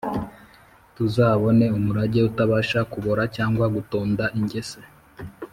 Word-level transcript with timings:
Tuzabone 0.95 1.65
umurage 1.77 2.19
utabasha 2.29 2.79
kubora 2.91 3.23
cyangwa 3.35 3.65
gutonda 3.75 4.23
ingese 4.39 4.81